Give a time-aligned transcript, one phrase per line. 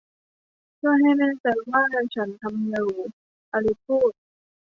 [0.77, 1.83] 'เพื่อให้แน่ใจว่า
[2.15, 2.89] ฉันทำอยู่'
[3.53, 4.11] อลิสพูด